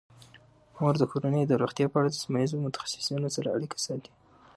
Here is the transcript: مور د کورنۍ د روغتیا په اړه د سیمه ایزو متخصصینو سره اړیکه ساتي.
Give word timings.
مور 0.77 0.93
د 0.99 1.03
کورنۍ 1.11 1.43
د 1.47 1.53
روغتیا 1.61 1.87
په 1.89 1.97
اړه 1.99 2.09
د 2.11 2.15
سیمه 2.23 2.39
ایزو 2.41 2.63
متخصصینو 2.65 3.27
سره 3.35 3.53
اړیکه 3.55 3.77
ساتي. 3.85 4.11